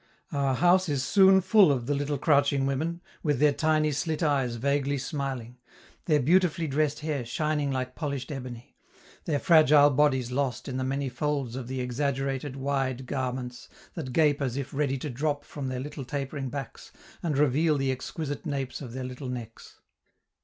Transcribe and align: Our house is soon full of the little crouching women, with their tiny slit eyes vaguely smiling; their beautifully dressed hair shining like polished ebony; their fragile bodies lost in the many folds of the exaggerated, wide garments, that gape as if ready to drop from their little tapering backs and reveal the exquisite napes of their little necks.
Our 0.31 0.55
house 0.55 0.89
is 0.89 1.03
soon 1.03 1.41
full 1.41 1.71
of 1.71 1.85
the 1.85 1.93
little 1.93 2.17
crouching 2.17 2.65
women, 2.65 3.01
with 3.21 3.37
their 3.39 3.53
tiny 3.53 3.91
slit 3.91 4.23
eyes 4.23 4.55
vaguely 4.55 4.97
smiling; 4.97 5.59
their 6.05 6.19
beautifully 6.19 6.65
dressed 6.65 7.01
hair 7.01 7.23
shining 7.23 7.69
like 7.69 7.93
polished 7.93 8.31
ebony; 8.31 8.75
their 9.25 9.37
fragile 9.37 9.91
bodies 9.91 10.31
lost 10.31 10.67
in 10.67 10.77
the 10.77 10.83
many 10.83 11.07
folds 11.07 11.55
of 11.55 11.67
the 11.67 11.81
exaggerated, 11.81 12.55
wide 12.55 13.05
garments, 13.05 13.69
that 13.93 14.11
gape 14.11 14.41
as 14.41 14.57
if 14.57 14.73
ready 14.73 14.97
to 14.97 15.09
drop 15.11 15.45
from 15.45 15.67
their 15.67 15.79
little 15.79 16.03
tapering 16.03 16.49
backs 16.49 16.91
and 17.21 17.37
reveal 17.37 17.77
the 17.77 17.91
exquisite 17.91 18.43
napes 18.43 18.81
of 18.81 18.93
their 18.93 19.03
little 19.03 19.29
necks. 19.29 19.81